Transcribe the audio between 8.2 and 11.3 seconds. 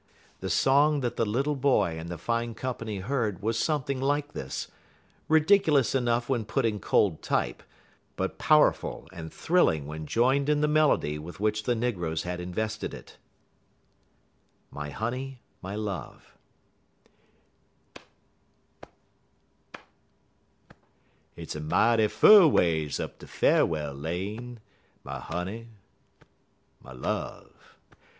powerful and thrilling when joined to the melody